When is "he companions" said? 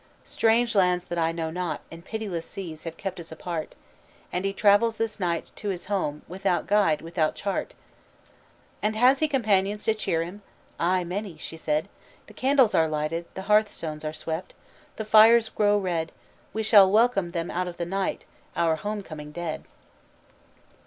9.19-9.83